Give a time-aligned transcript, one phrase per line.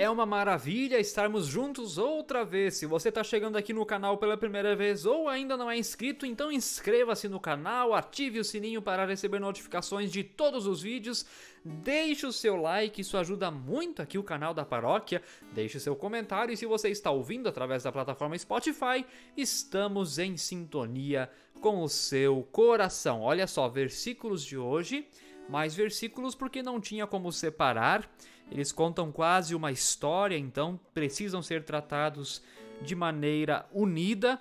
[0.00, 2.78] É uma maravilha estarmos juntos outra vez.
[2.78, 6.24] Se você está chegando aqui no canal pela primeira vez ou ainda não é inscrito,
[6.24, 11.26] então inscreva-se no canal, ative o sininho para receber notificações de todos os vídeos,
[11.62, 15.20] deixe o seu like, isso ajuda muito aqui o canal da paróquia.
[15.52, 19.04] Deixe seu comentário e se você está ouvindo através da plataforma Spotify,
[19.36, 23.20] estamos em sintonia com o seu coração.
[23.20, 25.06] Olha só, versículos de hoje,
[25.46, 28.10] mais versículos porque não tinha como separar.
[28.50, 32.42] Eles contam quase uma história, então precisam ser tratados
[32.82, 34.40] de maneira unida.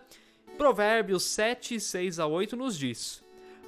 [0.57, 3.23] Provérbios 7, 6 a 8 nos diz: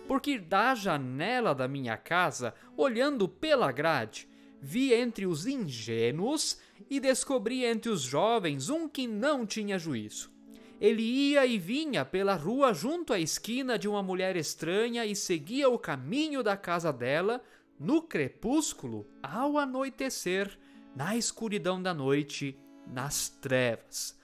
[0.08, 4.28] Porque da janela da minha casa, olhando pela grade,
[4.60, 10.32] vi entre os ingênuos e descobri entre os jovens um que não tinha juízo.
[10.80, 15.70] Ele ia e vinha pela rua junto à esquina de uma mulher estranha e seguia
[15.70, 17.40] o caminho da casa dela,
[17.82, 20.56] no crepúsculo, ao anoitecer,
[20.96, 24.16] na escuridão da noite, nas trevas.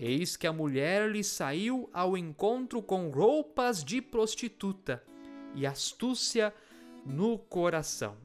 [0.00, 5.04] Eis que a mulher lhe saiu ao encontro com roupas de prostituta
[5.54, 6.54] e astúcia
[7.04, 8.16] no coração.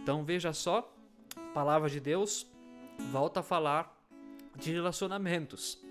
[0.00, 0.94] Então veja só,
[1.34, 2.46] a palavra de Deus
[3.10, 4.00] volta a falar
[4.54, 5.84] de relacionamentos.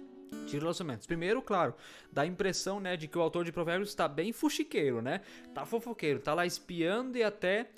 [0.47, 1.05] De relacionamentos.
[1.05, 1.75] Primeiro, claro,
[2.09, 5.21] dá a impressão, né, de que o autor de Provérbios está bem fuxiqueiro, né?
[5.53, 7.69] Tá fofoqueiro, tá lá espiando e até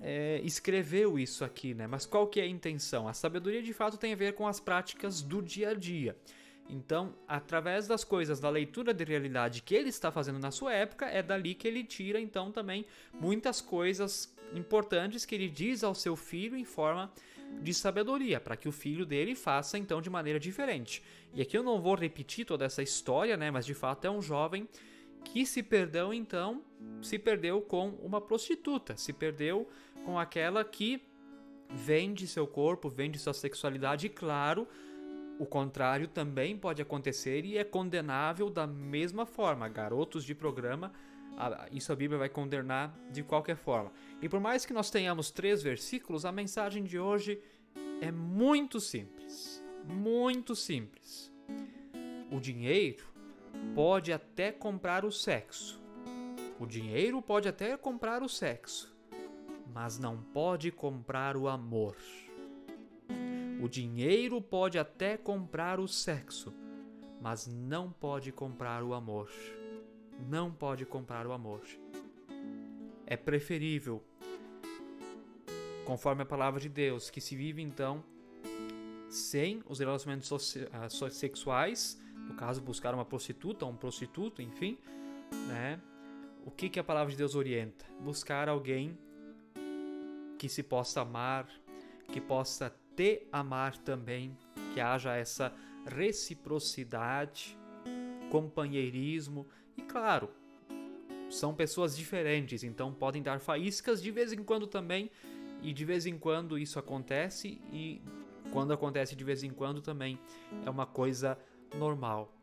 [0.00, 1.86] é, escreveu isso aqui, né?
[1.86, 3.08] Mas qual que é a intenção?
[3.08, 6.16] A sabedoria de fato tem a ver com as práticas do dia a dia.
[6.68, 11.06] Então, através das coisas, da leitura de realidade que ele está fazendo na sua época,
[11.06, 16.14] é dali que ele tira então também muitas coisas importantes que ele diz ao seu
[16.14, 17.12] filho em forma
[17.60, 21.02] de sabedoria, para que o filho dele faça então de maneira diferente.
[21.34, 24.22] E aqui eu não vou repetir toda essa história, né, mas de fato é um
[24.22, 24.68] jovem
[25.24, 26.62] que se perdeu então,
[27.02, 29.68] se perdeu com uma prostituta, se perdeu
[30.04, 31.02] com aquela que
[31.68, 34.66] vende seu corpo, vende sua sexualidade, e claro,
[35.38, 39.68] o contrário também pode acontecer e é condenável da mesma forma.
[39.68, 40.92] Garotos de programa,
[41.72, 43.92] isso a Bíblia vai condenar de qualquer forma.
[44.20, 47.40] E por mais que nós tenhamos três versículos, a mensagem de hoje
[48.00, 49.64] é muito simples.
[49.84, 51.32] Muito simples.
[52.30, 53.04] O dinheiro
[53.74, 55.80] pode até comprar o sexo.
[56.58, 58.94] O dinheiro pode até comprar o sexo,
[59.72, 61.96] mas não pode comprar o amor.
[63.62, 66.52] O dinheiro pode até comprar o sexo,
[67.20, 69.30] mas não pode comprar o amor.
[70.28, 71.62] Não pode comprar o amor.
[73.06, 74.02] É preferível,
[75.84, 78.04] conforme a palavra de Deus, que se vive então
[79.08, 84.78] sem os relacionamentos ah, sexuais no caso, buscar uma prostituta, um prostituto, enfim,
[85.48, 85.80] né?
[86.46, 87.84] O que, que a palavra de Deus orienta?
[88.00, 88.96] Buscar alguém
[90.38, 91.48] que se possa amar,
[92.08, 94.36] que possa te amar também,
[94.72, 95.52] que haja essa
[95.86, 97.58] reciprocidade,
[98.30, 100.30] companheirismo e, claro,
[101.28, 105.10] são pessoas diferentes, então podem dar faíscas de vez em quando também,
[105.62, 108.00] e de vez em quando isso acontece, e
[108.52, 110.18] quando acontece de vez em quando também
[110.64, 111.38] é uma coisa
[111.74, 112.34] normal.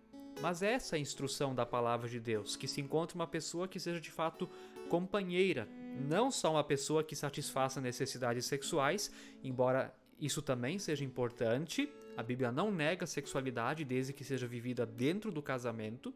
[0.42, 3.80] Mas essa é a instrução da palavra de Deus, que se encontre uma pessoa que
[3.80, 4.50] seja de fato
[4.88, 5.68] companheira,
[6.08, 9.12] não só uma pessoa que satisfaça necessidades sexuais,
[9.44, 11.90] embora isso também seja importante.
[12.16, 16.14] A Bíblia não nega a sexualidade desde que seja vivida dentro do casamento.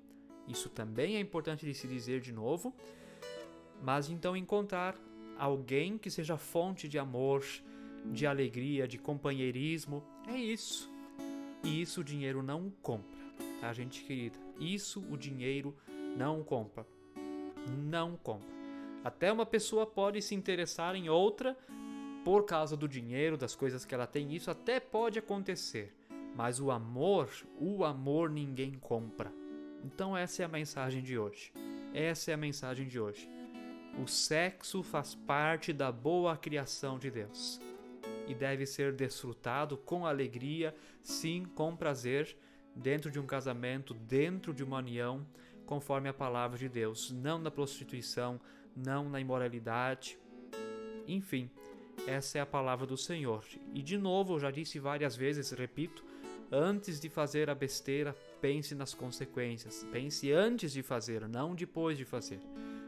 [0.47, 2.73] Isso também é importante de se dizer de novo.
[3.81, 4.95] Mas então encontrar
[5.38, 7.44] alguém que seja fonte de amor,
[8.05, 10.91] de alegria, de companheirismo, é isso.
[11.63, 13.19] E isso o dinheiro não compra,
[13.59, 14.38] tá, gente querida?
[14.59, 15.75] Isso o dinheiro
[16.18, 16.86] não compra.
[17.77, 18.50] Não compra.
[19.03, 21.57] Até uma pessoa pode se interessar em outra
[22.24, 25.95] por causa do dinheiro, das coisas que ela tem, isso até pode acontecer.
[26.36, 29.31] Mas o amor, o amor ninguém compra.
[29.83, 31.51] Então essa é a mensagem de hoje.
[31.94, 33.30] Essa é a mensagem de hoje.
[34.01, 37.59] O sexo faz parte da boa criação de Deus
[38.31, 40.74] e deve ser desfrutado com alegria,
[41.04, 42.38] sim, com prazer,
[42.74, 45.28] dentro de um casamento, dentro de uma união,
[45.66, 48.39] conforme a palavra de Deus, não na prostituição,
[48.75, 50.18] não na imoralidade.
[51.06, 51.51] Enfim,
[52.07, 53.44] essa é a palavra do Senhor.
[53.74, 56.04] E de novo, eu já disse várias vezes, repito,
[56.50, 59.86] antes de fazer a besteira, pense nas consequências.
[59.92, 62.39] Pense antes de fazer, não depois de fazer.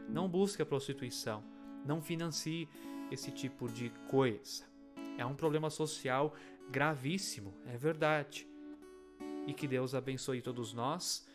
[0.08, 1.44] Não busque a prostituição.
[1.84, 2.66] Não financie
[3.10, 4.73] esse tipo de coisa.
[5.16, 6.34] É um problema social
[6.70, 8.48] gravíssimo, é verdade.
[9.46, 11.26] E que Deus abençoe todos nós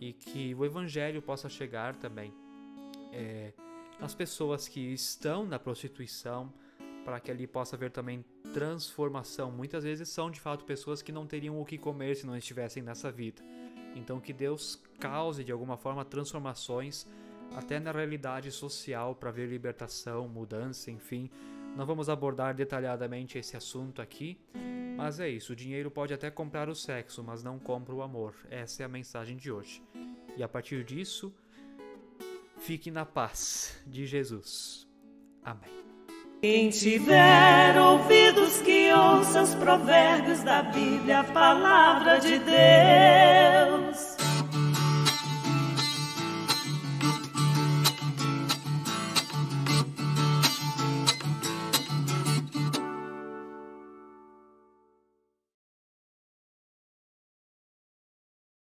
[0.00, 2.32] e que o Evangelho possa chegar também
[3.12, 3.52] é,
[4.00, 6.52] nas pessoas que estão na prostituição,
[7.04, 9.50] para que ali possa haver também transformação.
[9.50, 12.82] Muitas vezes são de fato pessoas que não teriam o que comer se não estivessem
[12.82, 13.42] nessa vida.
[13.94, 17.06] Então que Deus cause de alguma forma transformações
[17.54, 21.30] até na realidade social para ver libertação, mudança, enfim.
[21.76, 24.38] Não vamos abordar detalhadamente esse assunto aqui,
[24.96, 25.52] mas é isso.
[25.52, 28.34] O dinheiro pode até comprar o sexo, mas não compra o amor.
[28.50, 29.82] Essa é a mensagem de hoje.
[30.36, 31.34] E a partir disso,
[32.58, 34.86] fique na paz de Jesus.
[35.42, 35.82] Amém.
[36.42, 44.11] Quem tiver ouvidos que ouça os provérbios da Bíblia, a palavra de Deus.